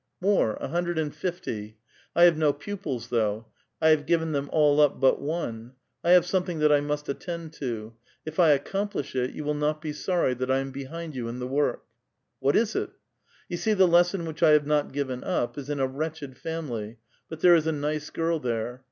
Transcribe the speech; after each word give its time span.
"More; 0.19 0.55
a 0.59 0.69
hundred 0.69 0.97
and 0.97 1.13
fifty. 1.15 1.77
I 2.15 2.23
have 2.23 2.35
no 2.35 2.53
pupils, 2.53 3.09
though; 3.09 3.45
I 3.79 3.89
have 3.89 4.07
given 4.07 4.31
them 4.31 4.49
all 4.51 4.79
up 4.81 4.99
but 4.99 5.21
one; 5.21 5.73
1 6.01 6.13
have 6.15 6.25
something 6.25 6.57
that 6.57 6.71
I 6.71 6.79
must 6.81 7.07
attend 7.07 7.53
to. 7.59 7.93
If 8.25 8.39
I 8.39 8.49
accomplish 8.49 9.15
it, 9.15 9.33
you 9.35 9.43
will 9.43 9.53
not 9.53 9.79
be 9.79 9.93
sorry 9.93 10.33
that 10.33 10.49
I 10.49 10.57
am 10.57 10.71
behind 10.71 11.13
vou 11.13 11.27
in 11.27 11.37
the 11.37 11.45
work." 11.45 11.83
'* 12.13 12.39
What 12.39 12.55
is 12.55 12.75
It?"" 12.75 12.89
You 13.47 13.57
see 13.57 13.73
the 13.75 13.87
lesson 13.87 14.25
which 14.25 14.41
I 14.41 14.53
have 14.53 14.65
not 14.65 14.91
given 14.91 15.23
up 15.23 15.55
is 15.55 15.69
in 15.69 15.79
a 15.79 15.85
wretched 15.85 16.35
family, 16.35 16.97
but 17.29 17.41
there 17.41 17.53
is 17.53 17.67
a 17.67 17.71
nice 17.71 18.09
girl 18.09 18.39
there. 18.39 18.79